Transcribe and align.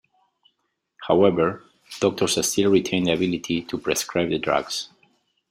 However, 1.07 1.61
doctors 1.99 2.47
still 2.51 2.71
retain 2.71 3.03
the 3.03 3.13
ability 3.13 3.61
to 3.65 3.77
prescribe 3.77 4.29
the 4.31 4.39
drugs. 4.39 4.89